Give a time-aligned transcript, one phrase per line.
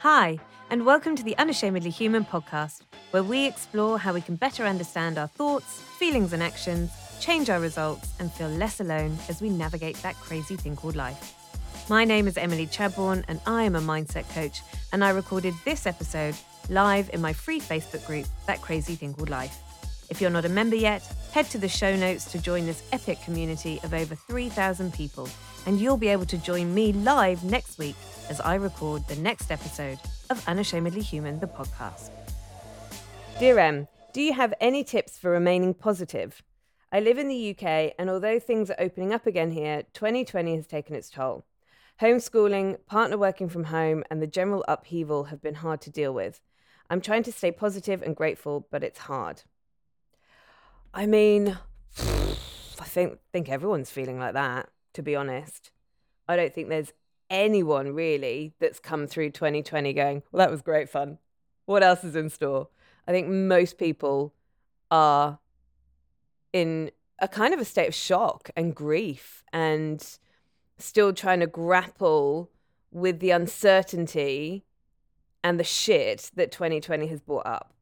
[0.00, 0.38] Hi,
[0.68, 5.16] and welcome to the Unashamedly Human podcast, where we explore how we can better understand
[5.16, 9.96] our thoughts, feelings, and actions, change our results, and feel less alone as we navigate
[10.02, 11.34] that crazy thing called life.
[11.88, 14.60] My name is Emily Chadbourne, and I am a mindset coach,
[14.92, 16.36] and I recorded this episode
[16.68, 19.62] live in my free Facebook group, That Crazy Thing Called Life.
[20.10, 23.22] If you're not a member yet, head to the show notes to join this epic
[23.22, 25.26] community of over 3,000 people,
[25.66, 27.96] and you'll be able to join me live next week
[28.30, 29.98] as I record the next episode
[30.30, 32.10] of Unashamedly Human, the podcast.
[33.38, 36.42] Dear Em, do you have any tips for remaining positive?
[36.92, 40.66] I live in the UK, and although things are opening up again here, 2020 has
[40.66, 41.44] taken its toll.
[42.00, 46.40] Homeschooling, partner working from home, and the general upheaval have been hard to deal with.
[46.88, 49.42] I'm trying to stay positive and grateful, but it's hard.
[50.94, 51.58] I mean,
[51.98, 55.70] I think think everyone's feeling like that, to be honest.
[56.26, 56.94] I don't think there's
[57.28, 61.18] anyone really that's come through 2020 going, well, that was great fun.
[61.66, 62.68] What else is in store?
[63.06, 64.32] I think most people
[64.90, 65.38] are
[66.52, 70.02] in a kind of a state of shock and grief and
[70.78, 72.50] still trying to grapple
[72.90, 74.64] with the uncertainty
[75.44, 77.74] and the shit that 2020 has brought up.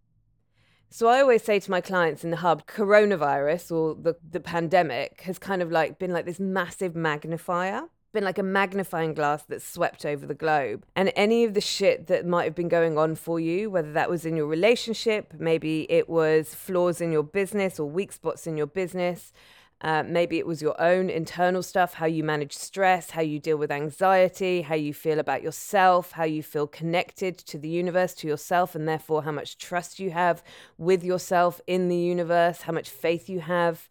[0.97, 5.23] So I always say to my clients in the hub, coronavirus or the, the pandemic
[5.23, 9.67] has kind of like been like this massive magnifier, been like a magnifying glass that's
[9.67, 10.87] swept over the globe.
[10.95, 14.09] And any of the shit that might have been going on for you, whether that
[14.09, 18.57] was in your relationship, maybe it was flaws in your business or weak spots in
[18.57, 19.33] your business,
[19.81, 23.57] uh, maybe it was your own internal stuff, how you manage stress, how you deal
[23.57, 28.27] with anxiety, how you feel about yourself, how you feel connected to the universe, to
[28.27, 30.43] yourself, and therefore how much trust you have
[30.79, 33.89] with yourself in the universe, how much faith you have,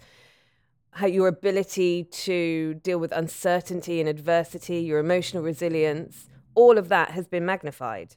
[0.91, 7.11] how your ability to deal with uncertainty and adversity, your emotional resilience, all of that
[7.11, 8.15] has been magnified.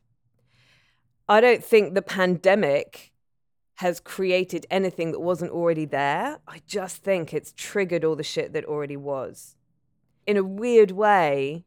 [1.28, 3.12] I don't think the pandemic
[3.76, 6.38] has created anything that wasn't already there.
[6.48, 9.56] I just think it's triggered all the shit that already was.
[10.26, 11.64] In a weird way,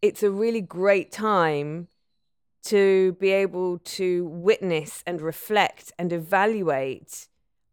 [0.00, 1.88] it's a really great time
[2.64, 7.28] to be able to witness and reflect and evaluate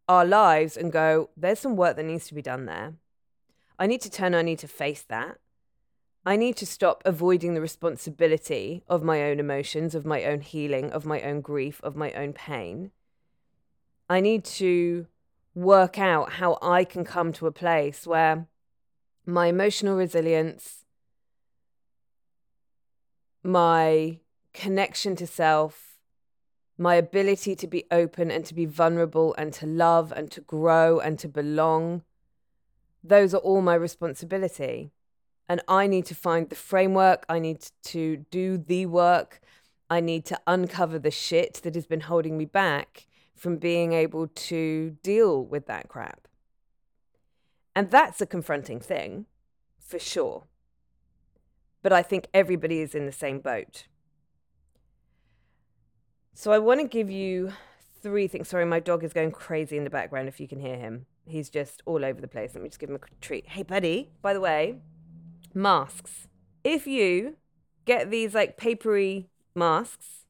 [0.07, 2.95] our lives and go, there's some work that needs to be done there.
[3.79, 5.37] I need to turn, I need to face that.
[6.25, 10.91] I need to stop avoiding the responsibility of my own emotions, of my own healing,
[10.91, 12.91] of my own grief, of my own pain.
[14.11, 15.07] I need to
[15.55, 18.45] work out how I can come to a place where
[19.25, 20.83] my emotional resilience,
[23.41, 24.19] my
[24.53, 25.95] connection to self,
[26.77, 30.99] my ability to be open and to be vulnerable and to love and to grow
[30.99, 32.01] and to belong,
[33.01, 34.91] those are all my responsibility.
[35.47, 39.39] And I need to find the framework, I need to do the work,
[39.89, 43.05] I need to uncover the shit that has been holding me back
[43.41, 46.27] from being able to deal with that crap.
[47.75, 49.25] And that's a confronting thing,
[49.79, 50.43] for sure.
[51.81, 53.87] But I think everybody is in the same boat.
[56.35, 57.51] So I want to give you
[58.03, 58.47] three things.
[58.47, 61.07] Sorry, my dog is going crazy in the background if you can hear him.
[61.25, 62.51] He's just all over the place.
[62.53, 63.47] Let me just give him a treat.
[63.47, 64.75] Hey, buddy, by the way,
[65.55, 66.27] masks.
[66.63, 67.37] If you
[67.85, 70.27] get these like papery masks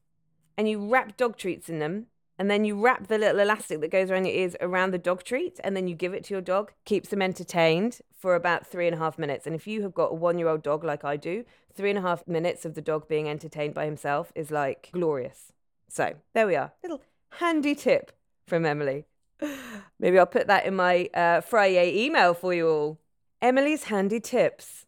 [0.56, 2.06] and you wrap dog treats in them,
[2.38, 5.22] and then you wrap the little elastic that goes around your ears around the dog
[5.22, 8.86] treat and then you give it to your dog keeps them entertained for about three
[8.86, 9.46] and a half minutes.
[9.46, 11.44] And if you have got a one year old dog like i do
[11.74, 15.52] three and a half minutes of the dog being entertained by himself is like glorious.
[15.88, 16.72] So there we are.
[16.82, 18.12] Little handy tip
[18.46, 19.04] from emily.
[19.98, 22.98] Maybe i'll put that in my uh, friday email for you all.
[23.40, 24.86] Emily's handy tips.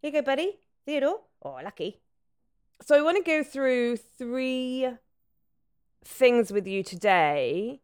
[0.00, 0.58] Here you go buddy.
[0.86, 2.00] Theodore oh lucky.
[2.82, 4.88] So i want to go through three
[6.04, 7.80] things with you today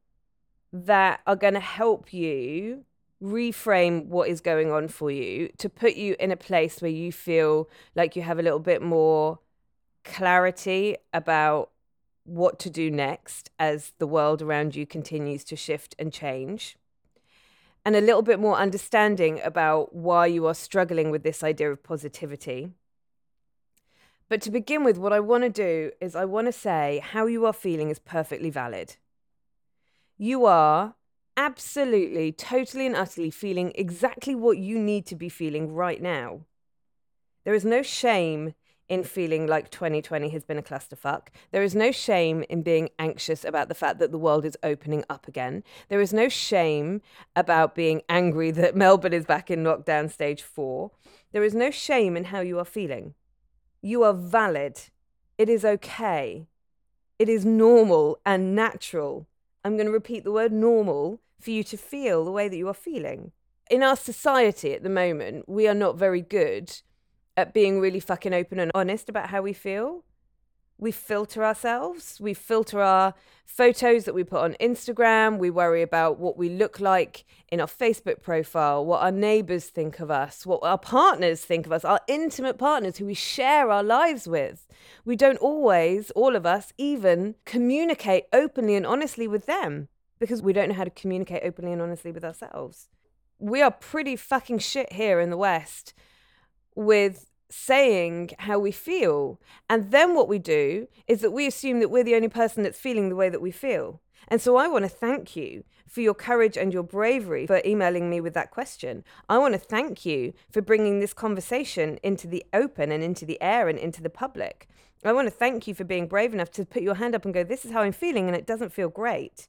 [0.73, 2.85] that are going to help you
[3.23, 7.13] reframe what is going on for you to put you in a place where you
[7.13, 9.39] feel like you have a little bit more
[10.05, 11.71] clarity about
[12.25, 16.77] what to do next as the world around you continues to shift and change.
[17.85, 21.83] And a little bit more understanding about why you are struggling with this idea of
[21.83, 22.71] positivity
[24.31, 27.27] but to begin with, what I want to do is I want to say how
[27.27, 28.95] you are feeling is perfectly valid.
[30.17, 30.95] You are
[31.37, 36.43] absolutely, totally, and utterly feeling exactly what you need to be feeling right now.
[37.45, 38.55] There is no shame
[38.89, 41.29] in feeling like 2020 has been a clusterfuck.
[41.51, 45.05] There is no shame in being anxious about the fact that the world is opening
[45.11, 45.65] up again.
[45.89, 47.03] There is no shame
[47.35, 50.93] about being angry that Melbourne is back in lockdown stage four.
[51.33, 53.15] There is no shame in how you are feeling.
[53.83, 54.81] You are valid
[55.39, 56.47] It is okay.
[57.19, 59.27] It is normal and natural.
[59.65, 62.69] I'm going to repeat the word normal for you to feel the way that you
[62.69, 63.33] are feeling.
[63.71, 66.83] In our society at the moment, we are not very good
[67.37, 70.05] at being really fucking open and honest about how we feel
[70.81, 72.19] we filter ourselves.
[72.21, 75.39] We filter our photos that we put on Instagram.
[75.39, 80.01] We worry about what we look like in our Facebook profile, what our neighbors think
[80.01, 83.83] of us, what our partners think of us, our intimate partners who we share our
[83.83, 84.67] lives with.
[85.05, 89.89] We don't always, all of us, even communicate openly and honestly with them
[90.19, 92.89] because we don't know how to communicate openly and honestly with ourselves.
[93.39, 95.93] We are pretty fucking shit here in the West
[96.75, 99.41] with saying how we feel.
[99.69, 102.79] And then what we do is that we assume that we're the only person that's
[102.79, 104.01] feeling the way that we feel.
[104.29, 108.09] And so I want to thank you for your courage and your bravery for emailing
[108.09, 109.03] me with that question.
[109.29, 113.43] I want to thank you for bringing this conversation into the open and into the
[113.43, 114.69] air and into the public.
[115.05, 117.35] I want to thank you for being brave enough to put your hand up and
[117.35, 119.49] go, This is how I'm feeling, and it doesn't feel great.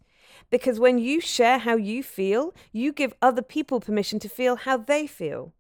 [0.50, 4.78] Because when you share how you feel, you give other people permission to feel how
[4.78, 5.54] they feel.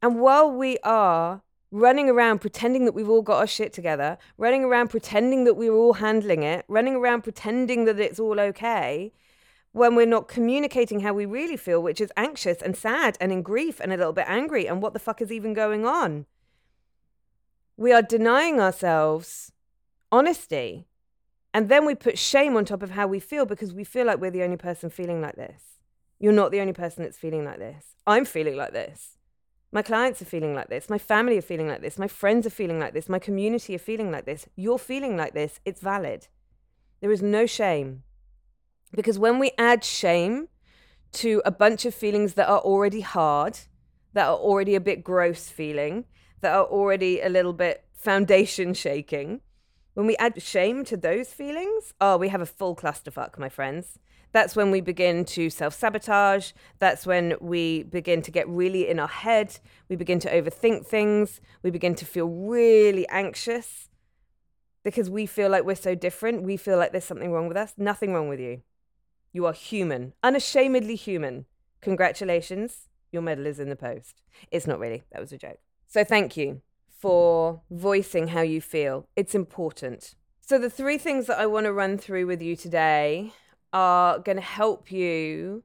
[0.00, 4.64] And while we are running around pretending that we've all got our shit together, running
[4.64, 9.12] around pretending that we're all handling it, running around pretending that it's all okay,
[9.72, 13.42] when we're not communicating how we really feel, which is anxious and sad and in
[13.42, 16.26] grief and a little bit angry and what the fuck is even going on?
[17.76, 19.52] We are denying ourselves
[20.10, 20.86] honesty.
[21.52, 24.20] And then we put shame on top of how we feel because we feel like
[24.20, 25.62] we're the only person feeling like this.
[26.18, 27.84] You're not the only person that's feeling like this.
[28.06, 29.17] I'm feeling like this.
[29.70, 30.88] My clients are feeling like this.
[30.88, 31.98] My family are feeling like this.
[31.98, 33.08] My friends are feeling like this.
[33.08, 34.46] My community are feeling like this.
[34.56, 35.60] You're feeling like this.
[35.64, 36.28] It's valid.
[37.00, 38.02] There is no shame.
[38.94, 40.48] Because when we add shame
[41.12, 43.58] to a bunch of feelings that are already hard,
[44.14, 46.06] that are already a bit gross feeling,
[46.40, 49.42] that are already a little bit foundation shaking,
[49.92, 53.98] when we add shame to those feelings, oh, we have a full clusterfuck, my friends
[54.32, 56.52] that's when we begin to self sabotage.
[56.78, 59.58] That's when we begin to get really in our head.
[59.88, 61.40] We begin to overthink things.
[61.62, 63.88] We begin to feel really anxious
[64.84, 66.42] because we feel like we're so different.
[66.42, 67.74] We feel like there's something wrong with us.
[67.76, 68.62] Nothing wrong with you.
[69.32, 71.46] You are human, unashamedly human.
[71.80, 74.22] Congratulations, your medal is in the post.
[74.50, 75.58] It's not really, that was a joke.
[75.86, 79.06] So thank you for voicing how you feel.
[79.14, 80.14] It's important.
[80.40, 83.34] So, the three things that I want to run through with you today
[83.72, 85.64] are going to help you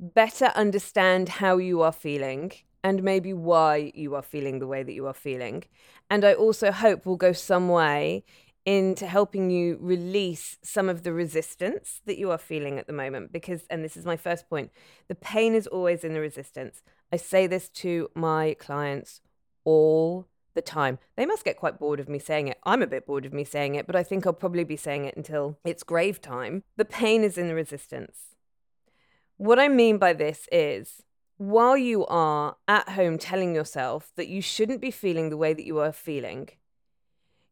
[0.00, 2.52] better understand how you are feeling
[2.84, 5.64] and maybe why you are feeling the way that you are feeling.
[6.10, 8.24] And I also hope will go some way
[8.64, 13.32] into helping you release some of the resistance that you are feeling at the moment.
[13.32, 14.70] Because, and this is my first point,
[15.08, 16.82] the pain is always in the resistance.
[17.12, 19.20] I say this to my clients
[19.64, 20.26] all
[20.58, 20.98] the time.
[21.16, 22.58] They must get quite bored of me saying it.
[22.64, 25.04] I'm a bit bored of me saying it, but I think I'll probably be saying
[25.04, 26.64] it until it's grave time.
[26.76, 28.34] The pain is in the resistance.
[29.36, 31.04] What I mean by this is
[31.36, 35.64] while you are at home telling yourself that you shouldn't be feeling the way that
[35.64, 36.48] you are feeling,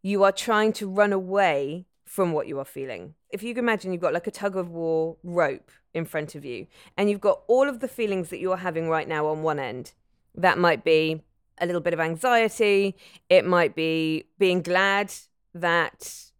[0.03, 3.15] you are trying to run away from what you are feeling.
[3.31, 6.45] If you can imagine, you've got like a tug of war rope in front of
[6.45, 6.67] you,
[6.97, 9.93] and you've got all of the feelings that you're having right now on one end.
[10.35, 11.23] That might be
[11.59, 12.97] a little bit of anxiety.
[13.29, 15.13] It might be being glad
[15.55, 16.31] that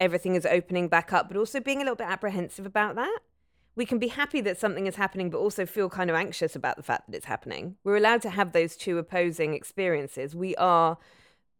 [0.00, 3.18] everything is opening back up, but also being a little bit apprehensive about that.
[3.74, 6.76] We can be happy that something is happening, but also feel kind of anxious about
[6.76, 7.76] the fact that it's happening.
[7.84, 10.34] We're allowed to have those two opposing experiences.
[10.34, 10.96] We are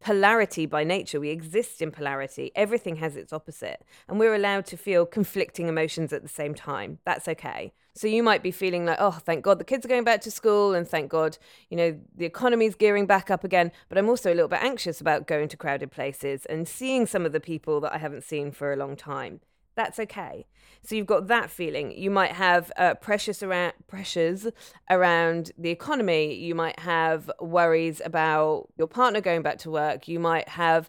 [0.00, 1.20] polarity by nature.
[1.20, 2.52] We exist in polarity.
[2.54, 3.82] Everything has its opposite.
[4.08, 6.98] And we're allowed to feel conflicting emotions at the same time.
[7.04, 7.72] That's okay.
[7.96, 10.30] So you might be feeling like, oh, thank God the kids are going back to
[10.30, 11.38] school, and thank God,
[11.70, 13.72] you know, the economy's gearing back up again.
[13.88, 17.24] But I'm also a little bit anxious about going to crowded places and seeing some
[17.24, 19.40] of the people that I haven't seen for a long time.
[19.76, 20.46] That's okay.
[20.82, 21.90] So you've got that feeling.
[21.90, 24.46] You might have uh, pressures around pressures
[24.90, 26.34] around the economy.
[26.34, 30.06] You might have worries about your partner going back to work.
[30.06, 30.88] You might have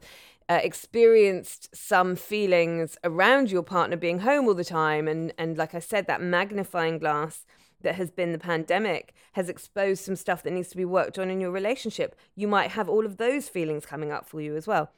[0.50, 5.08] uh, experienced some feelings around your partner being home all the time.
[5.08, 7.46] And and like i said that magnifying glass
[7.82, 11.30] that has been the pandemic has exposed some stuff that needs to be worked on
[11.30, 12.16] in your relationship.
[12.36, 14.92] You might have all of those feelings coming up for you as well.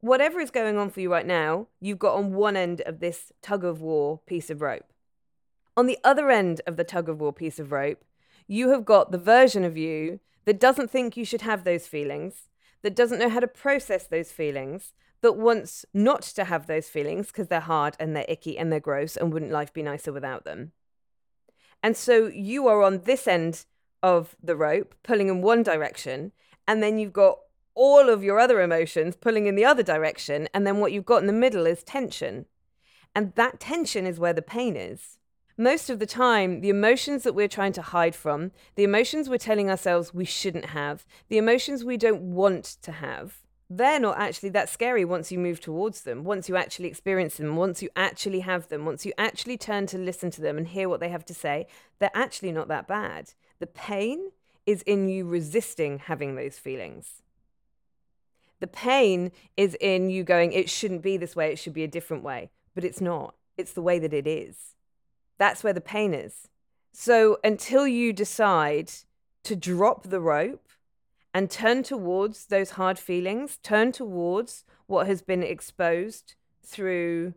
[0.00, 3.32] Whatever is going on for you right now you've got on one end of this
[3.42, 4.92] tug of war piece of rope.
[5.76, 8.04] On the other end of the tug of war piece of rope
[8.46, 12.48] you have got the version of you that doesn't think you should have those feelings
[12.82, 17.28] that doesn't know how to process those feelings, that wants not to have those feelings
[17.28, 20.44] because they're hard and they're icky and they're gross and wouldn't life be nicer without
[20.44, 20.72] them.
[21.82, 23.64] And so you are on this end
[24.02, 26.32] of the rope, pulling in one direction,
[26.66, 27.38] and then you've got
[27.74, 30.48] all of your other emotions pulling in the other direction.
[30.52, 32.46] And then what you've got in the middle is tension.
[33.14, 35.17] And that tension is where the pain is.
[35.60, 39.38] Most of the time, the emotions that we're trying to hide from, the emotions we're
[39.38, 43.38] telling ourselves we shouldn't have, the emotions we don't want to have,
[43.68, 47.56] they're not actually that scary once you move towards them, once you actually experience them,
[47.56, 50.88] once you actually have them, once you actually turn to listen to them and hear
[50.88, 51.66] what they have to say,
[51.98, 53.32] they're actually not that bad.
[53.58, 54.30] The pain
[54.64, 57.24] is in you resisting having those feelings.
[58.60, 61.88] The pain is in you going, it shouldn't be this way, it should be a
[61.88, 62.50] different way.
[62.76, 63.34] But it's not.
[63.56, 64.76] It's the way that it is.
[65.38, 66.48] That's where the pain is.
[66.92, 68.90] So until you decide
[69.44, 70.68] to drop the rope
[71.32, 77.34] and turn towards those hard feelings, turn towards what has been exposed through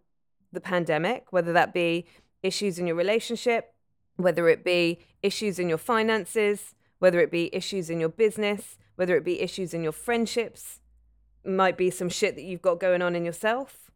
[0.52, 2.06] the pandemic, whether that be
[2.44, 3.74] issues in your relationship,
[4.16, 9.16] whether it be issues in your finances, whether it be issues in your business, whether
[9.16, 10.80] it be issues in your friendships,
[11.46, 13.92] might be some shit that you've got going on in yourself.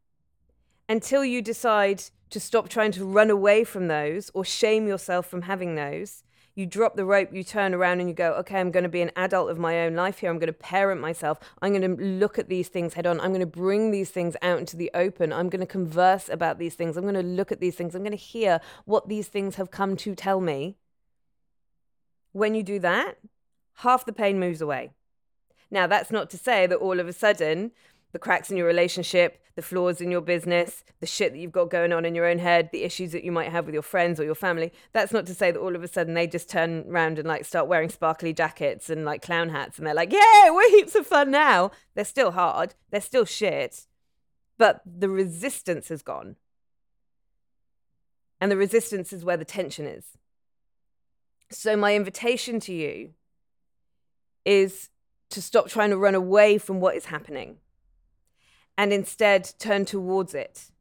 [0.87, 2.03] Until you decide
[2.35, 6.23] to stop trying to run away from those or shame yourself from having those
[6.55, 9.01] you drop the rope, you turn around and you go, okay, I'm going to be
[9.01, 10.29] an adult of my own life here.
[10.29, 11.37] I'm going to parent myself.
[11.61, 13.19] I'm going to look at these things head on.
[13.19, 15.33] I'm going to bring these things out into the open.
[15.33, 16.95] I'm going to converse about these things.
[16.95, 17.93] I'm going to look at these things.
[17.93, 20.77] I'm going to hear what these things have come to tell me.
[22.31, 23.17] When you do that,
[23.79, 24.91] half the pain moves away.
[25.69, 27.71] Now, that's not to say that all of a sudden
[28.15, 31.69] the cracks in your relationship, the flaws in your business, the shit that you've got
[31.69, 34.21] going on in your own head, the issues that you might have with your friends
[34.21, 34.71] or your family.
[34.93, 37.43] That's not to say that all of a sudden they just turn around and like
[37.43, 41.05] start wearing sparkly jackets and like clown hats and they're like, yeah, we're heaps of
[41.05, 41.71] fun now.
[41.93, 43.85] They're still hard, they're still shit,
[44.57, 46.37] but the resistance has gone.
[48.39, 50.05] And the resistance is where the tension is.
[51.51, 53.09] So, my invitation to you
[54.45, 54.89] is
[55.31, 57.57] to stop trying to run away from what is happening
[58.77, 60.71] and instead turn towards it.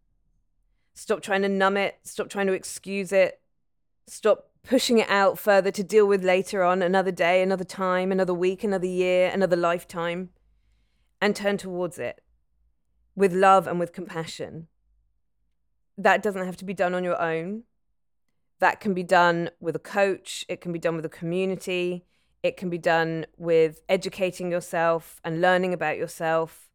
[0.94, 3.40] Stop trying to numb it, stop trying to excuse it,
[4.06, 8.34] stop pushing it out further to deal with later on, another day, another time, another
[8.34, 10.30] week, another year, another lifetime,
[11.20, 12.22] and turn towards it
[13.14, 14.68] with love and with compassion.
[15.96, 17.64] That doesn't have to be done on your own.
[18.60, 22.04] That can be done with a coach, it can be done with a community,
[22.42, 26.70] it can be done with educating yourself and learning about yourself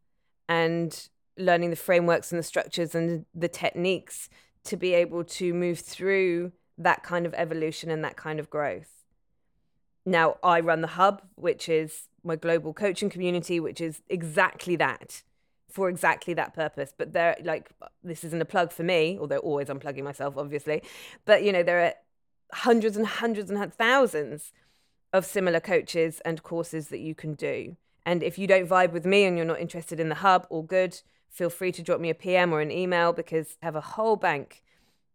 [0.50, 4.28] and learning the frameworks and the structures and the techniques
[4.64, 9.04] to be able to move through that kind of evolution and that kind of growth.
[10.04, 15.22] Now, I run the hub, which is my global coaching community, which is exactly that
[15.70, 16.92] for exactly that purpose.
[16.96, 17.70] But there, like,
[18.02, 20.82] this isn't a plug for me, although always unplugging myself, obviously.
[21.26, 21.94] But, you know, there are
[22.52, 24.52] hundreds and hundreds and thousands
[25.12, 27.76] of similar coaches and courses that you can do.
[28.04, 30.62] And if you don't vibe with me and you're not interested in the hub, all
[30.62, 31.00] good.
[31.28, 34.16] Feel free to drop me a PM or an email because I have a whole
[34.16, 34.62] bank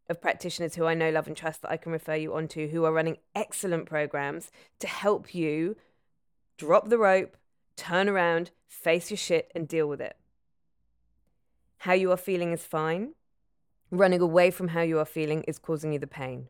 [0.10, 2.86] of practitioners who I know, love, and trust that I can refer you onto who
[2.86, 5.76] are running excellent programs to help you
[6.58, 7.36] drop the rope,
[7.76, 10.16] turn around, face your shit, and deal with it.
[11.80, 13.14] How you are feeling is fine.
[13.92, 16.48] Running away from how you are feeling is causing you the pain.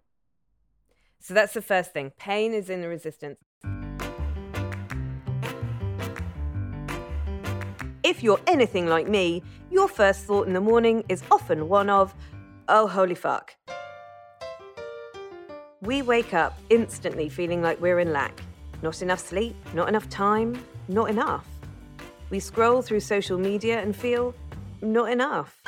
[1.19, 2.11] So that's the first thing.
[2.17, 3.39] Pain is in the resistance.
[8.15, 12.15] If you're anything like me, your first thought in the morning is often one of,
[12.69, 13.53] oh, holy fuck.
[15.81, 18.39] We wake up instantly feeling like we're in lack.
[18.81, 20.57] Not enough sleep, not enough time,
[20.87, 21.45] not enough.
[22.29, 24.33] We scroll through social media and feel
[24.81, 25.61] not enough.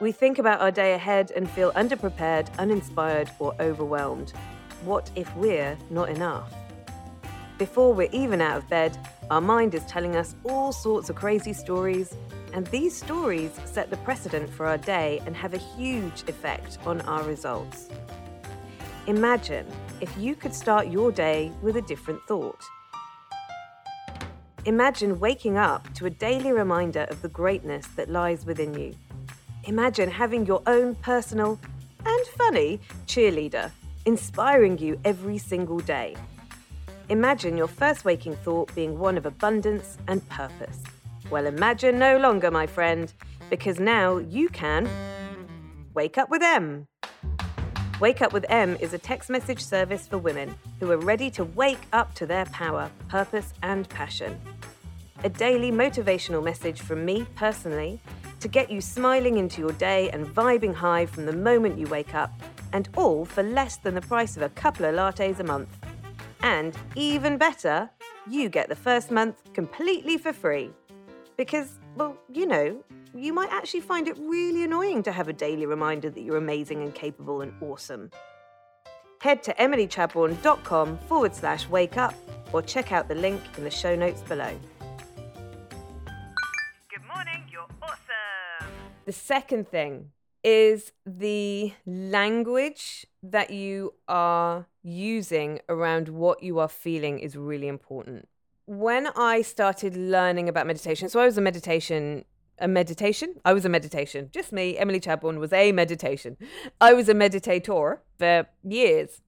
[0.00, 4.32] We think about our day ahead and feel underprepared, uninspired, or overwhelmed.
[4.82, 6.52] What if we're not enough?
[7.56, 8.98] Before we're even out of bed,
[9.30, 12.14] our mind is telling us all sorts of crazy stories,
[12.54, 17.02] and these stories set the precedent for our day and have a huge effect on
[17.02, 17.88] our results.
[19.06, 19.66] Imagine
[20.00, 22.62] if you could start your day with a different thought.
[24.64, 28.94] Imagine waking up to a daily reminder of the greatness that lies within you.
[29.64, 31.58] Imagine having your own personal
[32.04, 33.70] and funny cheerleader,
[34.06, 36.16] inspiring you every single day.
[37.10, 40.82] Imagine your first waking thought being one of abundance and purpose.
[41.30, 43.10] Well, imagine no longer, my friend,
[43.48, 44.86] because now you can
[45.94, 46.86] wake up with M.
[47.98, 51.44] Wake Up with M is a text message service for women who are ready to
[51.44, 54.38] wake up to their power, purpose, and passion.
[55.24, 58.00] A daily motivational message from me personally
[58.38, 62.14] to get you smiling into your day and vibing high from the moment you wake
[62.14, 62.32] up,
[62.74, 65.87] and all for less than the price of a couple of lattes a month.
[66.42, 67.90] And even better,
[68.28, 70.70] you get the first month completely for free.
[71.36, 72.82] Because, well, you know,
[73.14, 76.82] you might actually find it really annoying to have a daily reminder that you're amazing
[76.82, 78.10] and capable and awesome.
[79.20, 82.14] Head to emilychadbourne.com forward slash wake up
[82.52, 84.52] or check out the link in the show notes below.
[86.88, 88.72] Good morning, you're awesome.
[89.06, 90.12] The second thing
[90.44, 98.28] is the language that you are using around what you are feeling is really important.
[98.66, 102.24] When I started learning about meditation, so I was a meditation
[102.60, 103.34] a meditation.
[103.44, 104.30] I was a meditation.
[104.32, 106.36] Just me, Emily Chadbourne was a meditation.
[106.80, 109.20] I was a meditator for years.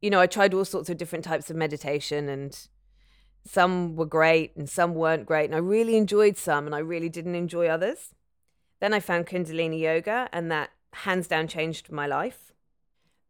[0.00, 2.58] You know, I tried all sorts of different types of meditation and
[3.44, 5.46] some were great and some weren't great.
[5.46, 8.14] And I really enjoyed some and I really didn't enjoy others.
[8.80, 12.52] Then I found Kundalini Yoga and that hands down changed my life.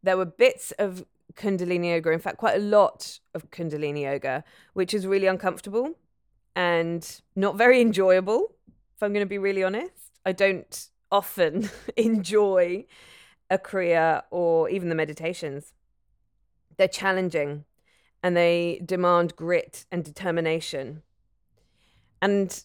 [0.03, 4.93] There were bits of Kundalini yoga, in fact, quite a lot of Kundalini yoga, which
[4.93, 5.95] is really uncomfortable
[6.55, 8.53] and not very enjoyable,
[8.95, 10.11] if I'm going to be really honest.
[10.25, 12.85] I don't often enjoy
[13.49, 15.73] a Kriya or even the meditations.
[16.77, 17.65] They're challenging
[18.23, 21.03] and they demand grit and determination.
[22.21, 22.63] And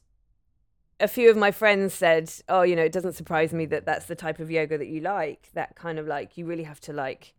[0.99, 4.07] a few of my friends said, "Oh, you know, it doesn't surprise me that that's
[4.07, 5.51] the type of yoga that you like.
[5.55, 7.35] That kind of like you really have to like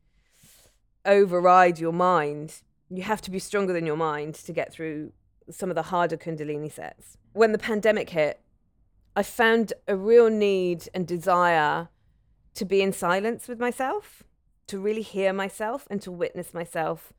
[1.05, 2.61] override your mind.
[2.89, 5.13] You have to be stronger than your mind to get through
[5.49, 7.17] some of the harder Kundalini sets.
[7.33, 8.41] When the pandemic hit,
[9.15, 11.89] I found a real need and desire
[12.53, 14.23] to be in silence with myself,
[14.67, 17.13] to really hear myself and to witness myself,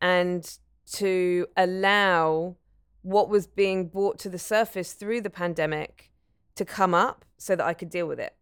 [0.00, 0.58] and
[0.92, 2.56] to allow
[3.02, 6.10] what was being brought to the surface through the pandemic
[6.54, 8.36] to come up so that I could deal with it.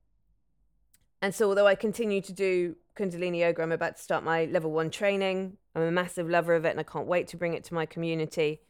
[1.23, 3.63] And so, although I continue to do Kundalini Yoga.
[3.63, 5.57] I'm about to start my level one training.
[5.75, 7.87] I'm a massive lover of it and I can't wait to bring it to my
[7.87, 8.61] community.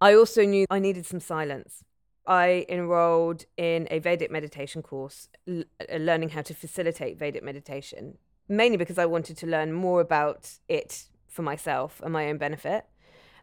[0.00, 1.82] I also knew I needed some silence.
[2.24, 8.18] I enrolled in a Vedic meditation course, l- uh, learning how to facilitate Vedic meditation,
[8.48, 12.84] mainly because I wanted to learn more about it for myself and my own benefit.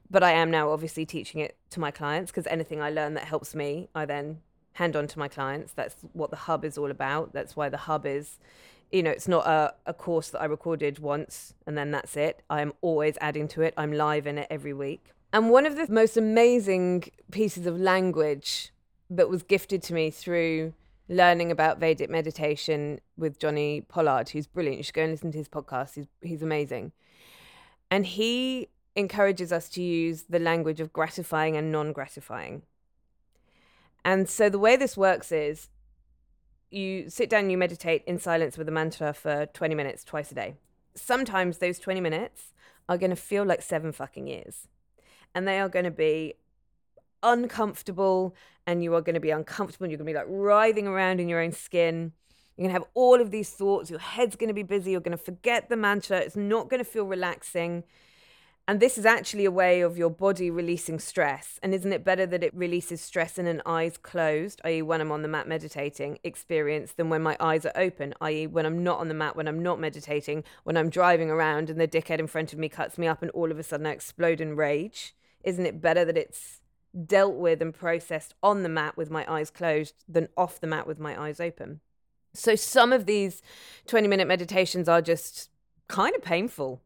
[0.10, 3.26] But I am now obviously teaching it to my clients because anything I learn that
[3.26, 4.40] helps me, I then
[4.74, 5.74] hand on to my clients.
[5.74, 7.34] That's what the hub is all about.
[7.34, 8.40] That's why the hub is
[8.92, 12.42] you know, it's not a, a course that I recorded once and then that's it.
[12.50, 13.74] I'm always adding to it.
[13.78, 15.12] I'm live in it every week.
[15.32, 18.72] And one of the most amazing pieces of language
[19.10, 20.74] that was gifted to me through
[21.08, 24.78] learning about Vedic meditation with Jonni Pollard, who's brilliant.
[24.78, 25.96] You should go and listen to his podcast.
[25.96, 26.92] He's he's amazing.
[27.92, 32.64] And he encourages us to use the language of gratifying and non-gratifying.
[34.06, 35.70] And so the way this works is
[36.72, 40.36] you sit down, you meditate in silence with a mantra for 20 minutes twice a
[40.36, 40.56] day.
[40.96, 42.54] Sometimes those 20 minutes
[42.88, 44.68] are going to feel like seven fucking years.
[45.34, 46.34] And they are going to be
[47.22, 49.86] uncomfortable, and you are going to be uncomfortable.
[49.86, 52.14] And you're going to be like writhing around in your own skin.
[52.58, 53.90] You're going to have all of these thoughts.
[53.90, 54.92] Your head's going to be busy.
[54.92, 56.18] You're going to forget the mantra.
[56.18, 57.84] It's not going to feel relaxing.
[58.70, 61.60] And this is actually a way of your body releasing stress.
[61.64, 65.12] And isn't it better that it releases stress in an eyes closed, i.e., when I'm
[65.12, 69.00] on the mat meditating, experience than when my eyes are open, i.e., when I'm not
[69.00, 72.28] on the mat, when I'm not meditating, when I'm driving around and the dickhead in
[72.28, 75.16] front of me cuts me up and all of a sudden I explode in rage?
[75.44, 76.62] Isn't it better that it's
[77.08, 80.86] dealt with and processed on the mat with my eyes closed than off the mat
[80.86, 81.80] with my eyes open?
[82.36, 83.42] So some of these
[83.88, 85.50] 20 minute meditations are just
[85.88, 86.84] kind of painful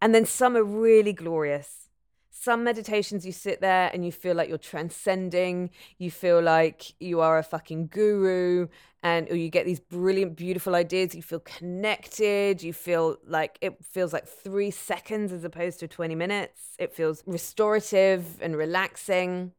[0.00, 1.88] and then some are really glorious.
[2.30, 7.20] Some meditations you sit there and you feel like you're transcending, you feel like you
[7.20, 8.68] are a fucking guru,
[9.02, 11.14] and or you get these brilliant, beautiful ideas.
[11.14, 12.62] You feel connected.
[12.62, 16.74] You feel like it feels like three seconds as opposed to 20 minutes.
[16.78, 19.52] It feels restorative and relaxing.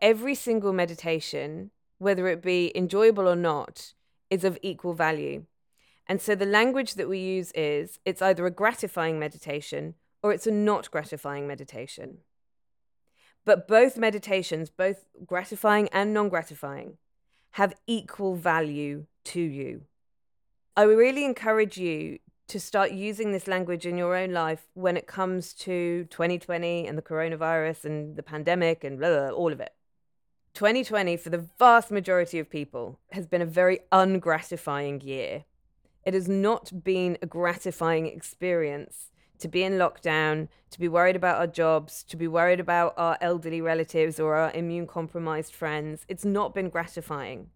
[0.00, 3.94] Every single meditation, whether it be enjoyable or not,
[4.30, 5.44] is of equal value.
[6.12, 10.46] And so the language that we use is it's either a gratifying meditation or it's
[10.46, 12.18] a not gratifying meditation.
[13.46, 16.98] But both meditations, both gratifying and non gratifying,
[17.52, 19.84] have equal value to you.
[20.76, 24.98] I would really encourage you to start using this language in your own life when
[24.98, 29.60] it comes to 2020 and the coronavirus and the pandemic and blah, blah, all of
[29.60, 29.72] it.
[30.52, 35.46] 2020, for the vast majority of people, has been a very ungratifying year.
[36.04, 41.38] It has not been a gratifying experience to be in lockdown, to be worried about
[41.38, 46.04] our jobs, to be worried about our elderly relatives or our immune compromised friends.
[46.08, 47.48] It's not been gratifying.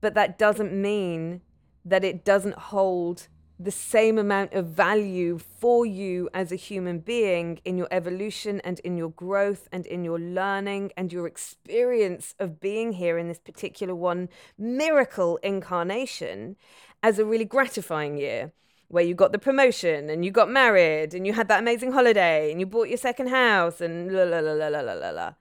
[0.00, 1.42] But that doesn't mean
[1.84, 3.28] that it doesn't hold
[3.58, 8.80] the same amount of value for you as a human being in your evolution and
[8.80, 13.38] in your growth and in your learning and your experience of being here in this
[13.38, 14.28] particular one
[14.58, 16.56] miracle incarnation
[17.02, 18.52] as a really gratifying year
[18.88, 22.50] where you got the promotion and you got married and you had that amazing holiday
[22.50, 25.32] and you bought your second house and la la la la la la la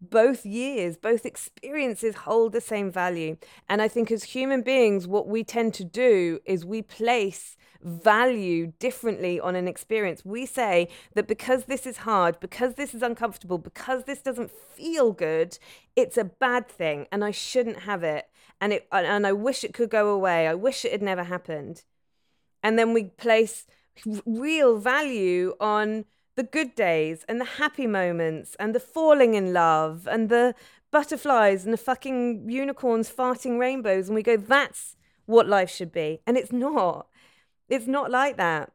[0.00, 3.36] both years, both experiences hold the same value.
[3.68, 8.72] And I think as human beings, what we tend to do is we place value
[8.78, 10.24] differently on an experience.
[10.24, 15.12] We say that because this is hard, because this is uncomfortable, because this doesn't feel
[15.12, 15.58] good,
[15.96, 18.29] it's a bad thing and I shouldn't have it.
[18.60, 20.46] And it and I wish it could go away.
[20.46, 21.84] I wish it had never happened.
[22.62, 23.66] And then we place
[24.26, 26.04] real value on
[26.36, 30.54] the good days and the happy moments and the falling in love and the
[30.90, 34.08] butterflies and the fucking unicorns farting rainbows.
[34.08, 34.96] And we go, that's
[35.26, 36.20] what life should be.
[36.26, 37.06] And it's not.
[37.68, 38.72] It's not like that.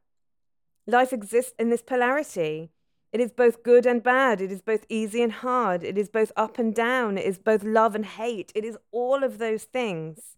[0.87, 2.71] Life exists in this polarity.
[3.15, 4.41] It is both good and bad.
[4.41, 5.85] It is both easy and hard.
[5.85, 7.17] It is both up and down.
[7.17, 8.51] It is both love and hate.
[8.53, 10.35] It is all of those things.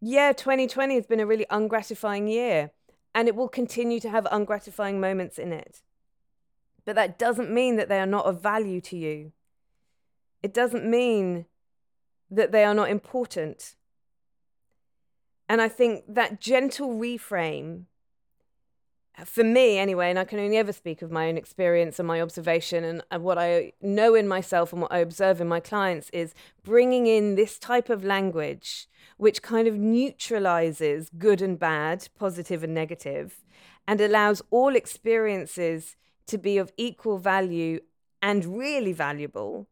[0.00, 2.72] Yeah, 2020 has been a really ungratifying year,
[3.14, 5.82] and it will continue to have ungratifying moments in it.
[6.84, 9.30] But that doesn't mean that they are not of value to you.
[10.42, 11.46] It doesn't mean
[12.32, 13.76] that they are not important.
[15.48, 17.84] And I think that gentle reframe,
[19.24, 22.20] for me anyway, and I can only ever speak of my own experience and my
[22.20, 26.10] observation and, and what I know in myself and what I observe in my clients,
[26.10, 32.62] is bringing in this type of language which kind of neutralizes good and bad, positive
[32.62, 33.44] and negative,
[33.88, 37.80] and allows all experiences to be of equal value
[38.20, 39.68] and really valuable,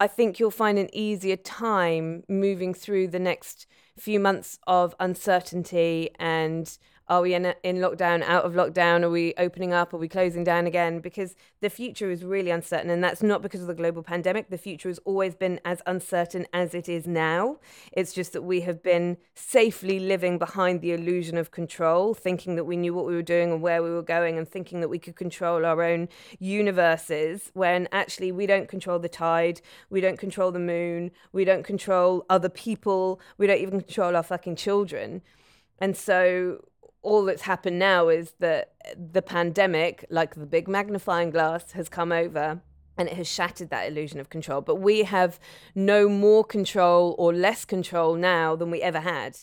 [0.00, 6.10] I think you'll find an easier time moving through the next few months of uncertainty
[6.18, 6.76] and
[7.08, 9.02] are we in, in lockdown, out of lockdown?
[9.02, 9.92] Are we opening up?
[9.92, 11.00] Are we closing down again?
[11.00, 12.90] Because the future is really uncertain.
[12.90, 14.50] And that's not because of the global pandemic.
[14.50, 17.58] The future has always been as uncertain as it is now.
[17.92, 22.64] It's just that we have been safely living behind the illusion of control, thinking that
[22.64, 24.98] we knew what we were doing and where we were going, and thinking that we
[24.98, 29.60] could control our own universes when actually we don't control the tide,
[29.90, 34.22] we don't control the moon, we don't control other people, we don't even control our
[34.22, 35.22] fucking children.
[35.78, 36.64] And so
[37.02, 42.12] all that's happened now is that the pandemic, like the big magnifying glass, has come
[42.12, 42.60] over
[42.96, 44.60] and it has shattered that illusion of control.
[44.60, 45.40] But we have
[45.74, 49.38] no more control or less control now than we ever had.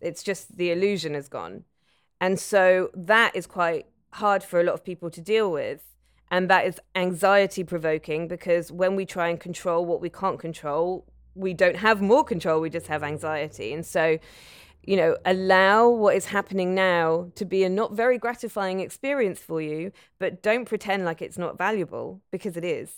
[0.00, 1.64] It's just the illusion has gone.
[2.20, 5.82] And so that is quite hard for a lot of people to deal with.
[6.30, 11.06] And that is anxiety provoking because when we try and control what we can't control,
[11.34, 13.72] we don't have more control, we just have anxiety.
[13.72, 14.18] And so
[14.82, 19.60] you know, allow what is happening now to be a not very gratifying experience for
[19.60, 22.90] you, but don't pretend like it's not valuable because it is.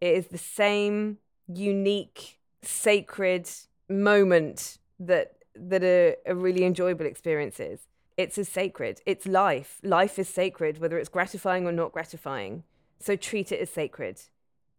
[0.00, 3.48] It is the same unique, sacred
[3.88, 7.80] moment that that a, a really enjoyable experience is.
[8.16, 9.00] It's as sacred.
[9.06, 9.78] It's life.
[9.82, 12.64] Life is sacred, whether it's gratifying or not gratifying.
[13.00, 14.20] So treat it as sacred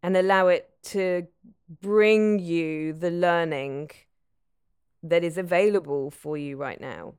[0.03, 1.27] and allow it to
[1.81, 3.91] bring you the learning
[5.03, 7.13] that is available for you right now.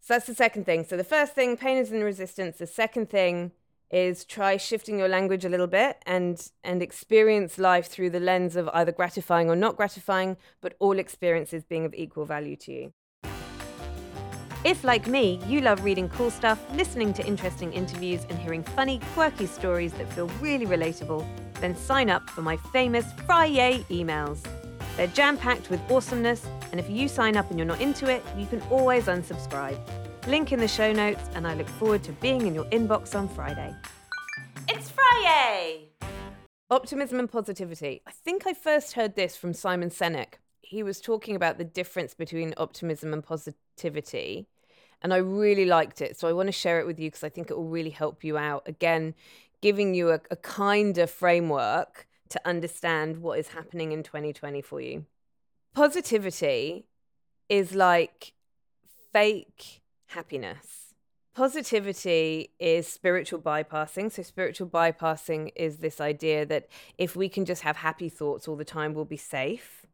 [0.00, 0.84] So that's the second thing.
[0.84, 2.58] So the first thing, pain is in resistance.
[2.58, 3.52] The second thing
[3.90, 8.54] is try shifting your language a little bit and and experience life through the lens
[8.54, 12.92] of either gratifying or not gratifying, but all experiences being of equal value to you.
[14.62, 19.00] If, like me, you love reading cool stuff, listening to interesting interviews, and hearing funny,
[19.14, 21.26] quirky stories that feel really relatable,
[21.62, 24.46] then sign up for my famous Friday emails.
[25.00, 28.22] They're jam packed with awesomeness, and if you sign up and you're not into it,
[28.36, 29.78] you can always unsubscribe.
[30.26, 33.26] Link in the show notes, and I look forward to being in your inbox on
[33.26, 33.74] Friday.
[34.68, 35.88] It's Friday!
[36.70, 38.02] Optimism and positivity.
[38.06, 40.34] I think I first heard this from Simon Sinek.
[40.60, 44.48] He was talking about the difference between optimism and positivity.
[45.00, 46.18] And I really liked it.
[46.18, 48.22] So I want to share it with you because I think it will really help
[48.22, 48.64] you out.
[48.66, 49.14] Again,
[49.62, 55.06] giving you a, a kinder framework to understand what is happening in 2020 for you.
[55.74, 56.86] Positivity
[57.48, 58.32] is like
[59.12, 60.94] fake happiness.
[61.34, 64.10] Positivity is spiritual bypassing.
[64.10, 68.56] So, spiritual bypassing is this idea that if we can just have happy thoughts all
[68.56, 69.86] the time, we'll be safe.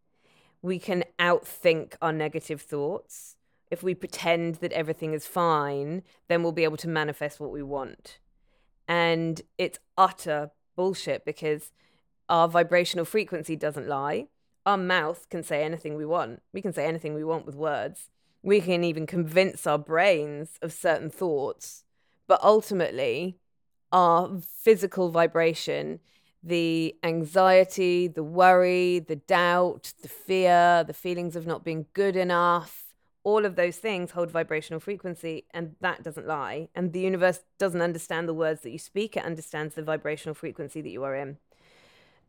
[0.62, 3.37] We can outthink our negative thoughts.
[3.70, 7.62] If we pretend that everything is fine, then we'll be able to manifest what we
[7.62, 8.18] want.
[8.88, 11.72] And it's utter bullshit because
[12.29, 14.27] our vibrational frequency doesn't lie.
[14.65, 16.43] Our mouth can say anything we want.
[16.53, 18.11] We can say anything we want with words.
[18.43, 21.85] We can even convince our brains of certain thoughts,
[22.27, 23.39] but ultimately,
[23.93, 26.01] our physical vibration,
[26.43, 32.87] the anxiety, the worry, the doubt, the fear, the feelings of not being good enough,
[33.27, 37.83] all of those things hold vibrational frequency and that doesn't lie and the universe doesn't
[37.83, 41.37] understand the words that you speak it understands the vibrational frequency that you are in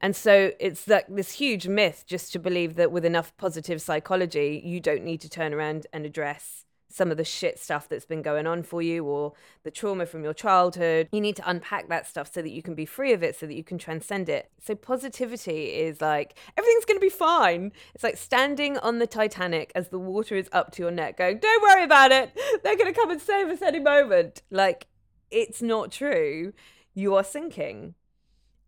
[0.02, 4.62] and so it's that this huge myth just to believe that with enough positive psychology
[4.64, 8.22] you don't need to turn around and address some of the shit stuff that's been
[8.22, 9.34] going on for you or
[9.64, 11.08] the trauma from your childhood.
[11.12, 13.46] You need to unpack that stuff so that you can be free of it, so
[13.46, 14.50] that you can transcend it.
[14.60, 17.72] So, positivity is like everything's going to be fine.
[17.94, 21.40] It's like standing on the Titanic as the water is up to your neck, going,
[21.40, 22.32] Don't worry about it.
[22.64, 24.42] They're going to come and save us any moment.
[24.50, 24.88] Like,
[25.30, 26.54] it's not true.
[26.94, 27.96] You are sinking.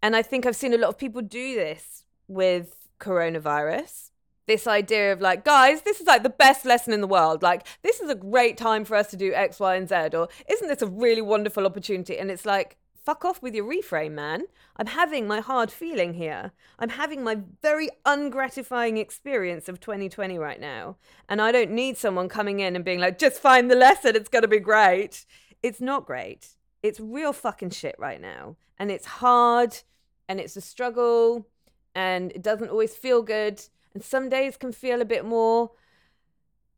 [0.02, 4.10] And I think I've seen a lot of people do this with coronavirus
[4.50, 7.44] this idea of like, guys, this is like the best lesson in the world.
[7.44, 9.96] Like, this is a great time for us to do X, Y, and Z.
[10.14, 12.18] Or isn't this a really wonderful opportunity?
[12.18, 14.46] And it's like, fuck off with your reframe, man.
[14.76, 16.52] I'm having my hard feeling here.
[16.80, 20.98] I'm having my very ungratifying experience of 2020 right now.
[21.30, 24.16] And I don't need someone coming in and being like, just find the lesson.
[24.16, 25.28] It's going to be great.
[25.62, 26.48] It's not great.
[26.82, 28.56] It's real fucking shit right now.
[28.80, 29.78] And it's hard
[30.30, 31.48] and it's a struggle
[31.96, 33.62] and it doesn't always feel good.
[33.94, 35.72] And some days can feel a bit more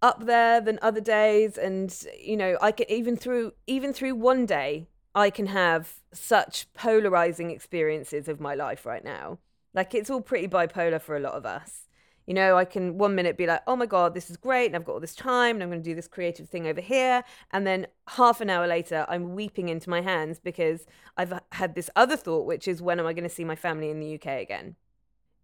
[0.01, 1.57] up there than other days.
[1.57, 6.71] And you know i can even through even through one day i can have such
[6.73, 9.37] polarizing experiences of my life right now.
[9.73, 11.87] Like it's all pretty bipolar for a lot of us
[12.31, 14.75] you know i can one minute be like oh my god this is great and
[14.75, 17.23] i've got all this time and i'm going to do this creative thing over here
[17.51, 20.85] and then half an hour later i'm weeping into my hands because
[21.17, 23.89] i've had this other thought which is when am i going to see my family
[23.89, 24.75] in the uk again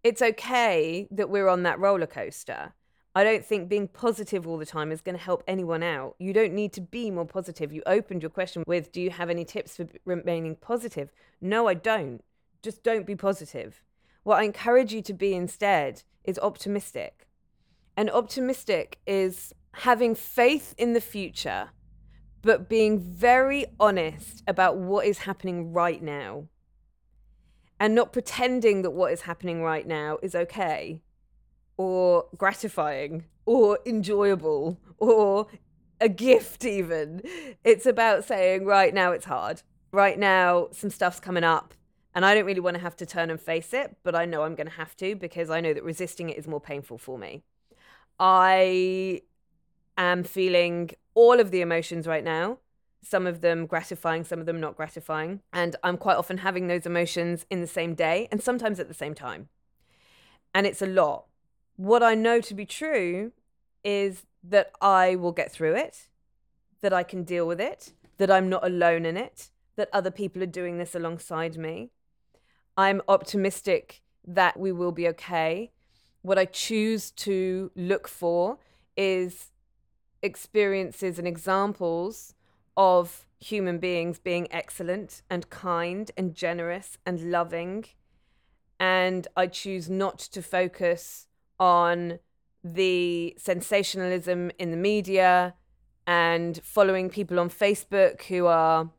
[0.04, 2.72] it's okay that we're on that roller coaster.
[3.14, 6.14] I don't think being positive all the time is going to help anyone out.
[6.20, 7.72] You don't need to be more positive.
[7.72, 11.10] You opened your question with, Do you have any tips for remaining positive?
[11.40, 12.22] No, I don't.
[12.62, 13.82] Just don't be positive.
[14.22, 17.26] What I encourage you to be instead is optimistic.
[17.96, 21.70] And optimistic is having faith in the future,
[22.42, 26.44] but being very honest about what is happening right now
[27.80, 31.00] and not pretending that what is happening right now is okay
[31.78, 35.46] or gratifying or enjoyable or
[36.00, 37.22] a gift even.
[37.64, 39.62] It's about saying right now it's hard.
[39.92, 41.72] Right now some stuff's coming up
[42.18, 44.42] and i don't really want to have to turn and face it but i know
[44.42, 47.16] i'm going to have to because i know that resisting it is more painful for
[47.16, 47.42] me
[48.18, 49.22] i
[49.96, 52.58] am feeling all of the emotions right now
[53.02, 55.40] some of them gratifying, some of them not gratifying.
[55.52, 58.94] And I'm quite often having those emotions in the same day and sometimes at the
[58.94, 59.48] same time.
[60.54, 61.26] And it's a lot.
[61.76, 63.32] What I know to be true
[63.84, 66.08] is that I will get through it,
[66.80, 70.42] that I can deal with it, that I'm not alone in it, that other people
[70.42, 71.90] are doing this alongside me.
[72.78, 75.72] I'm optimistic that we will be okay.
[76.22, 78.58] What I choose to look for
[78.96, 79.50] is
[80.22, 82.34] experiences and examples
[82.76, 87.84] of human beings being excellent and kind and generous and loving.
[88.78, 91.26] And I choose not to focus
[91.58, 92.20] on
[92.62, 95.54] the sensationalism in the media
[96.06, 98.90] and following people on Facebook who are,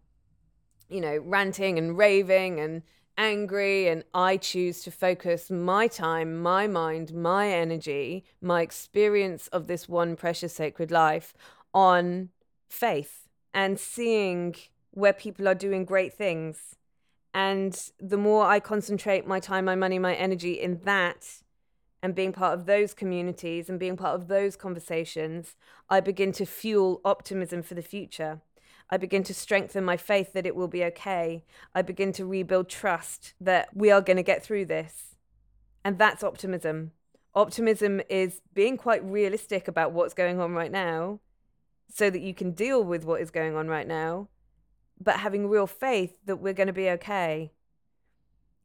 [0.89, 2.81] you know, ranting and raving and
[3.19, 3.87] angry.
[3.87, 9.87] And I choose to focus my time, my mind, my energy, my experience of this
[9.87, 11.35] one precious sacred life
[11.73, 12.29] on
[12.69, 14.55] faith and seeing
[14.91, 16.75] where people are doing great things.
[17.33, 21.41] And the more I concentrate my time, my money, my energy in that
[22.01, 25.55] and being part of those communities and being part of those conversations,
[25.89, 28.39] I begin to fuel optimism for the future.
[28.89, 31.43] I begin to strengthen my faith that it will be okay.
[31.75, 35.15] I begin to rebuild trust that we are going to get through this.
[35.85, 36.91] And that's optimism.
[37.35, 41.19] Optimism is being quite realistic about what's going on right now
[41.91, 44.27] so that you can deal with what is going on right now,
[44.99, 47.51] but having real faith that we're going to be okay.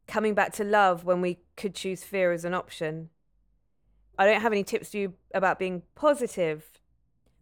[0.06, 3.10] Coming back to love when we could choose fear as an option.
[4.18, 6.64] I don't have any tips for you about being positive,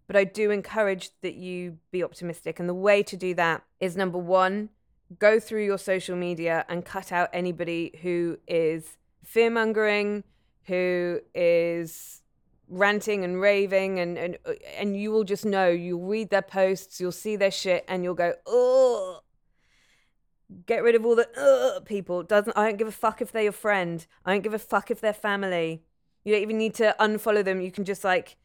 [0.06, 2.58] but I do encourage that you be optimistic.
[2.60, 4.70] And the way to do that is number one,
[5.18, 10.24] go through your social media and cut out anybody who is fear mongering,
[10.64, 12.22] who is
[12.68, 14.38] ranting and raving and, and
[14.78, 15.68] and you will just know.
[15.68, 19.20] You'll read their posts you'll see their shit and you'll go oh
[20.66, 22.22] get rid of all the uh, people.
[22.22, 24.06] Doesn't i don't give a fuck if they're your friend.
[24.24, 25.84] I don't give a fuck if they're family.
[26.24, 27.60] You don't even need to unfollow them.
[27.60, 28.36] You can just like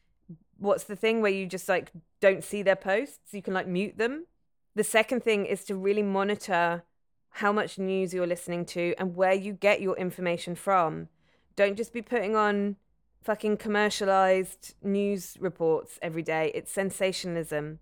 [0.58, 3.32] what's the thing where you just like don't see their posts?
[3.32, 4.26] You can like mute them.
[4.74, 6.84] The second thing is to really monitor
[7.30, 11.08] how much news you're listening to and where you get your information from.
[11.56, 12.76] Don't just be putting on
[13.22, 16.50] fucking commercialized news reports every day.
[16.54, 17.78] It's sensationalism.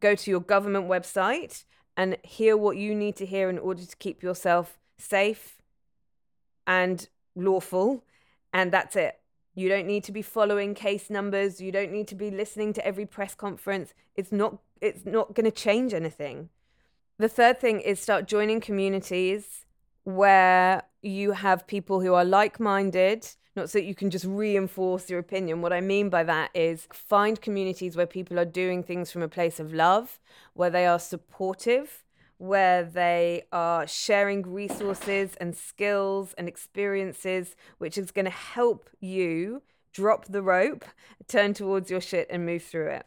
[0.00, 1.64] Go to your government website
[1.96, 5.56] and hear what you need to hear in order to keep yourself safe
[6.66, 8.04] and lawful.
[8.52, 9.18] And that's it.
[9.54, 11.60] You don't need to be following case numbers.
[11.60, 13.94] You don't need to be listening to every press conference.
[14.16, 16.50] It's not it's not going to change anything.
[17.18, 19.64] The third thing is start joining communities
[20.02, 25.20] where you have people who are like-minded, not so that you can just reinforce your
[25.20, 25.62] opinion.
[25.62, 29.28] What I mean by that is find communities where people are doing things from a
[29.28, 30.20] place of love,
[30.52, 32.03] where they are supportive,
[32.38, 39.62] where they are sharing resources and skills and experiences, which is going to help you
[39.92, 40.84] drop the rope,
[41.28, 43.06] turn towards your shit, and move through it.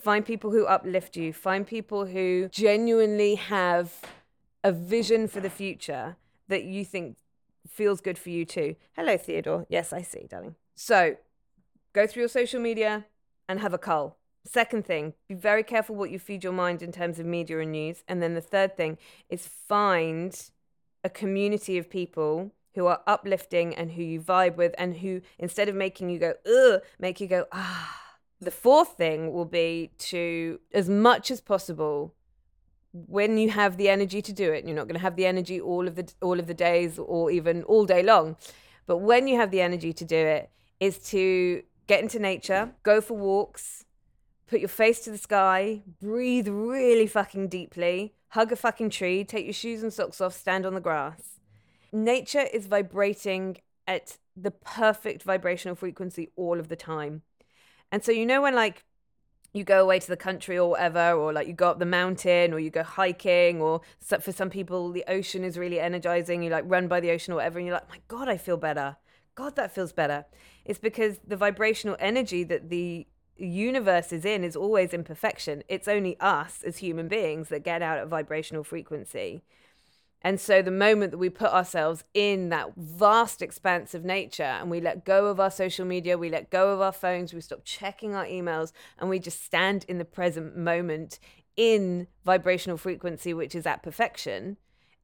[0.00, 4.00] Find people who uplift you, find people who genuinely have
[4.64, 6.16] a vision for the future
[6.48, 7.16] that you think
[7.68, 8.76] feels good for you too.
[8.94, 9.66] Hello, Theodore.
[9.68, 10.56] Yes, I see, darling.
[10.74, 11.16] So
[11.92, 13.06] go through your social media
[13.48, 14.16] and have a cull.
[14.46, 17.72] Second thing, be very careful what you feed your mind in terms of media and
[17.72, 18.04] news.
[18.06, 20.50] And then the third thing is find
[21.02, 25.68] a community of people who are uplifting and who you vibe with and who, instead
[25.68, 28.00] of making you go, ugh, make you go, ah.
[28.40, 32.14] The fourth thing will be to, as much as possible,
[32.92, 35.60] when you have the energy to do it, you're not going to have the energy
[35.60, 38.36] all of the all of the days or even all day long,
[38.86, 43.00] but when you have the energy to do it, is to get into nature, go
[43.00, 43.84] for walks,
[44.46, 49.44] put your face to the sky, breathe really fucking deeply, hug a fucking tree, take
[49.44, 51.40] your shoes and socks off, stand on the grass.
[51.92, 57.22] Nature is vibrating at the perfect vibrational frequency all of the time.
[57.92, 58.84] And so, you know, when like
[59.52, 62.52] you go away to the country or whatever, or like you go up the mountain
[62.52, 63.80] or you go hiking, or
[64.20, 66.42] for some people, the ocean is really energizing.
[66.42, 68.56] You like run by the ocean or whatever, and you're like, my God, I feel
[68.56, 68.96] better.
[69.36, 70.24] God, that feels better.
[70.64, 75.62] It's because the vibrational energy that the universe is in is always imperfection.
[75.68, 79.42] It's only us as human beings that get out at vibrational frequency.
[80.22, 84.70] And so the moment that we put ourselves in that vast expanse of nature and
[84.70, 87.60] we let go of our social media, we let go of our phones, we stop
[87.62, 91.18] checking our emails, and we just stand in the present moment
[91.58, 94.56] in vibrational frequency, which is at perfection,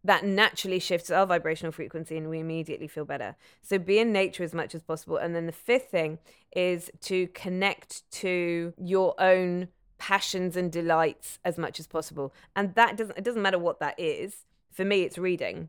[0.03, 3.37] that naturally shifts our vibrational frequency and we immediately feel better.
[3.63, 5.17] So be in nature as much as possible.
[5.17, 6.19] And then the fifth thing
[6.53, 12.33] is to connect to your own passions and delights as much as possible.
[12.57, 14.47] And that doesn't it doesn't matter what that is.
[14.73, 15.69] For me it's reading.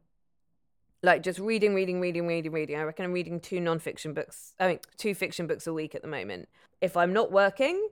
[1.04, 2.78] Like just reading, reading, reading, reading, reading.
[2.78, 4.54] I reckon I'm reading two nonfiction books.
[4.60, 6.48] I mean two fiction books a week at the moment.
[6.80, 7.90] If I'm not working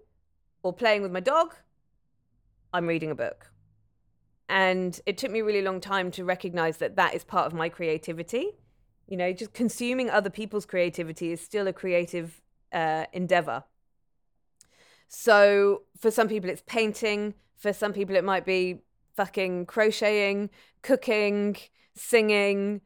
[0.63, 1.55] or playing with my dog,
[2.71, 3.51] I'm reading a book
[4.49, 7.53] and it took me a really long time to recognize that that is part of
[7.53, 8.57] my creativity.
[9.07, 12.41] You know, just consuming other people's creativity is still a creative
[12.73, 13.63] uh, endeavor.
[15.07, 17.35] So for some people, it's painting.
[17.57, 18.81] For some people, it might be
[19.15, 20.49] fucking crocheting,
[20.81, 21.57] cooking,
[21.95, 22.81] singing,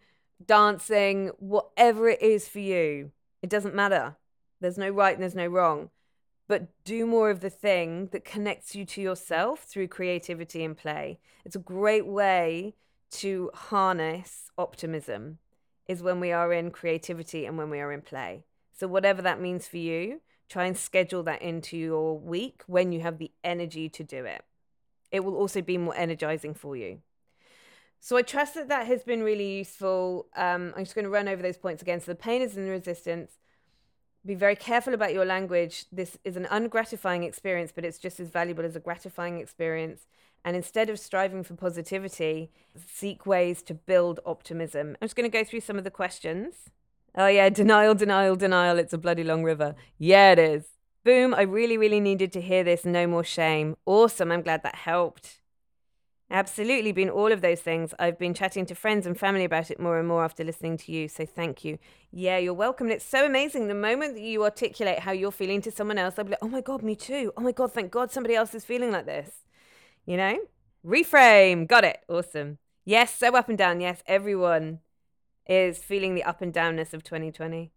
[0.46, 3.12] dancing, whatever it is for you.
[3.42, 4.18] It doesn't matter.
[4.60, 5.90] There's no right and there's no wrong
[6.48, 11.20] but do more of the thing that connects you to yourself through creativity and play.
[11.46, 12.76] It's a great way
[13.12, 15.38] to harness optimism
[15.88, 18.44] is when we are in creativity and when we are in play.
[18.78, 23.02] So whatever that means for you, try and schedule that into your week when you
[23.02, 24.44] have the energy to do it.
[25.12, 27.02] It will also be more energizing for you.
[28.00, 30.28] So I trust that that has been really useful.
[30.36, 32.02] Um, I'm just going to run over those points again.
[32.02, 33.40] So the pain is in the resistance
[34.26, 35.86] be very careful about your language.
[35.92, 40.08] This is an ungratifying experience, but it's just as valuable as a gratifying experience.
[40.46, 44.98] And instead of striving for positivity, seek ways to build optimism.
[45.02, 46.70] I'm just going to go through some of the questions.
[47.16, 48.80] Oh, yeah, denial, denial, denial.
[48.80, 49.76] It's a bloody long river.
[49.98, 50.66] Yeah, it is.
[51.04, 52.86] Boom, I really, really needed to hear this.
[52.86, 53.76] No more shame.
[53.86, 54.32] Awesome.
[54.32, 55.40] I'm glad that helped.
[56.34, 57.94] Absolutely been all of those things.
[58.00, 60.92] I've been chatting to friends and family about it more and more after listening to
[60.92, 61.08] you.
[61.08, 61.78] So thank you.
[62.12, 62.88] Yeah, you're welcome.
[62.88, 63.68] And it's so amazing.
[63.68, 66.48] The moment that you articulate how you're feeling to someone else, they'll be like, oh
[66.48, 67.32] my God, me too.
[67.38, 69.30] Oh my God, thank God somebody else is feeling like this.
[70.08, 70.40] You know?
[70.84, 71.68] Reframe.
[71.68, 72.00] Got it.
[72.10, 72.58] Awesome.
[72.84, 73.80] Yes, so up and down.
[73.80, 74.80] Yes, everyone
[75.46, 77.72] is feeling the up and downness of 2020.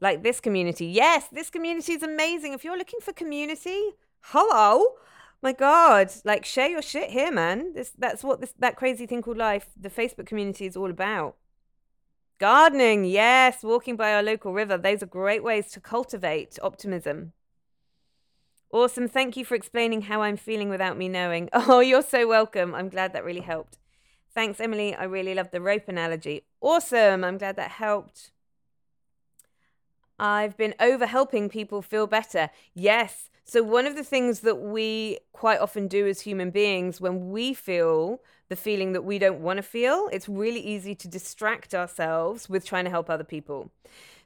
[0.00, 0.86] Like this community.
[0.86, 2.54] Yes, this community is amazing.
[2.54, 3.90] If you're looking for community,
[4.22, 4.94] hello
[5.42, 9.22] my god like share your shit here man this that's what this that crazy thing
[9.22, 11.36] called life the facebook community is all about
[12.38, 17.32] gardening yes walking by our local river those are great ways to cultivate optimism
[18.70, 19.08] Awesome.
[19.08, 21.48] Thank you for explaining how I'm feeling without me knowing.
[21.54, 22.74] Oh, you're so welcome.
[22.74, 23.78] I'm glad that really helped.
[24.34, 24.94] Thanks, Emily.
[24.94, 26.44] I really love the rope analogy.
[26.60, 27.24] Awesome.
[27.24, 28.30] I'm glad that helped.
[30.18, 32.50] I've been over helping people feel better.
[32.74, 33.30] Yes.
[33.44, 37.54] So, one of the things that we quite often do as human beings when we
[37.54, 42.48] feel the feeling that we don't want to feel, it's really easy to distract ourselves
[42.48, 43.70] with trying to help other people.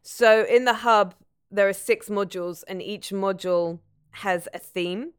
[0.02, 1.14] So, in the hub,
[1.50, 3.78] there are six modules, and each module
[4.10, 5.12] has a theme.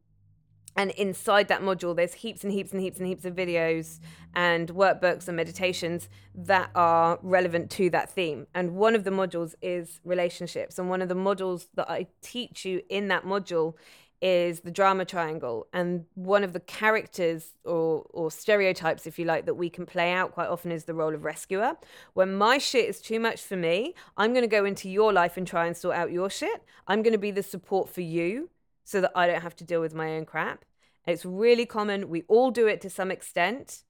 [0.75, 3.99] And inside that module, there's heaps and heaps and heaps and heaps of videos
[4.35, 8.47] and workbooks and meditations that are relevant to that theme.
[8.55, 10.79] And one of the modules is relationships.
[10.79, 13.75] And one of the modules that I teach you in that module
[14.23, 15.67] is the drama triangle.
[15.73, 20.13] And one of the characters or, or stereotypes, if you like, that we can play
[20.13, 21.75] out quite often is the role of rescuer.
[22.13, 25.35] When my shit is too much for me, I'm going to go into your life
[25.35, 26.63] and try and sort out your shit.
[26.87, 28.49] I'm going to be the support for you
[28.83, 30.65] so that I don't have to deal with my own crap.
[31.05, 32.09] It's really common.
[32.09, 33.83] We all do it to some extent.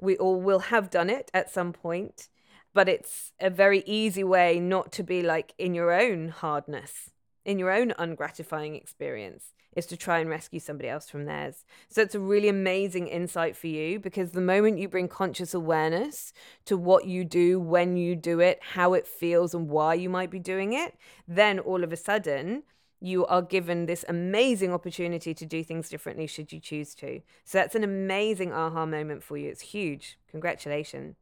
[0.00, 2.28] We all will have done it at some point,
[2.72, 7.10] but it's a very easy way not to be like in your own hardness,
[7.44, 11.64] in your own ungratifying experience, is to try and rescue somebody else from theirs.
[11.88, 16.32] So it's a really amazing insight for you because the moment you bring conscious awareness
[16.64, 20.30] to what you do, when you do it, how it feels, and why you might
[20.30, 20.94] be doing it,
[21.28, 22.62] then all of a sudden,
[23.00, 27.20] you are given this amazing opportunity to do things differently should you choose to.
[27.44, 29.48] So that's an amazing aha moment for you.
[29.48, 30.18] It's huge.
[30.30, 31.16] Congratulations.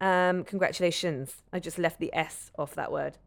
[0.00, 1.42] Um, congratulations.
[1.52, 3.18] I just left the S off that word.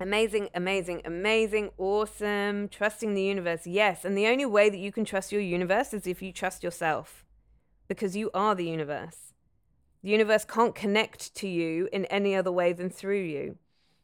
[0.00, 2.68] Amazing, amazing, amazing, awesome.
[2.68, 3.66] Trusting the universe.
[3.66, 4.04] Yes.
[4.04, 7.24] And the only way that you can trust your universe is if you trust yourself
[7.88, 9.34] because you are the universe.
[10.02, 13.58] The universe can't connect to you in any other way than through you.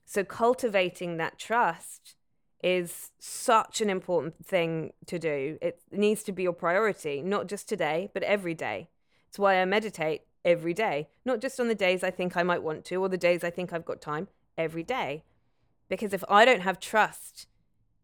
[0.04, 2.16] So cultivating that trust
[2.62, 5.59] is such an important thing to do.
[5.62, 8.88] It needs to be your priority, not just today, but every day.
[9.28, 12.62] It's why I meditate every day, not just on the days I think I might
[12.62, 15.24] want to or the days I think I've got time, every day.
[15.88, 17.46] Because if I don't have trust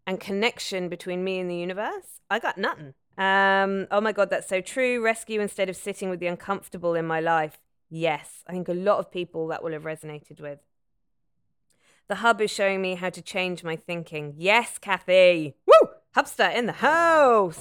[0.07, 2.95] and connection between me and the universe, I got nothing.
[3.17, 5.03] Um, oh my God, that's so true.
[5.03, 7.59] Rescue instead of sitting with the uncomfortable in my life.
[7.91, 10.59] Yes, I think a lot of people that will have resonated with.
[12.07, 14.35] The hub is showing me how to change my thinking.
[14.37, 15.55] Yes, Kathy.
[15.67, 15.89] Woo!
[16.15, 17.59] Hubster in the house.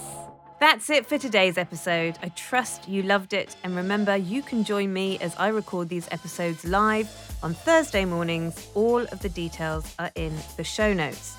[0.59, 2.17] That's it for today's episode.
[2.21, 3.55] I trust you loved it.
[3.63, 7.09] And remember, you can join me as I record these episodes live
[7.41, 8.67] on Thursday mornings.
[8.75, 11.37] All of the details are in the show notes.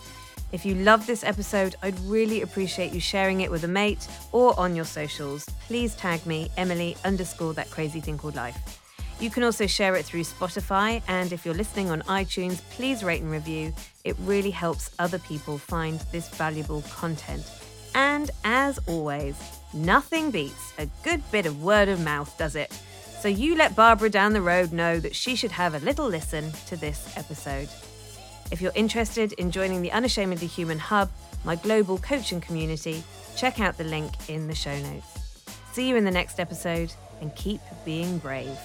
[0.52, 4.58] If you love this episode, I'd really appreciate you sharing it with a mate or
[4.58, 5.44] on your socials.
[5.66, 8.83] Please tag me, Emily underscore that crazy thing called life.
[9.20, 13.22] You can also share it through Spotify, and if you're listening on iTunes, please rate
[13.22, 13.72] and review.
[14.02, 17.48] It really helps other people find this valuable content.
[17.94, 19.36] And as always,
[19.72, 22.72] nothing beats a good bit of word of mouth, does it?
[23.20, 26.52] So you let Barbara down the road know that she should have a little listen
[26.66, 27.68] to this episode.
[28.50, 31.08] If you're interested in joining the Unashamedly Human Hub,
[31.44, 33.02] my global coaching community,
[33.36, 35.06] check out the link in the show notes.
[35.72, 38.58] See you in the next episode and keep being brave.